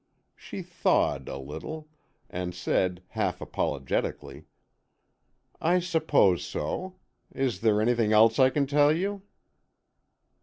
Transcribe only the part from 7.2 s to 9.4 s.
Is there anything else I can tell you?"